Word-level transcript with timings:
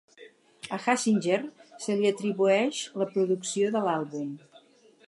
A 0.77 0.77
Hassinger 0.85 1.37
se 1.85 1.99
li 2.01 2.09
atribueix 2.13 2.81
la 3.03 3.09
producció 3.13 3.73
de 3.79 3.87
l'àlbum. 3.89 4.35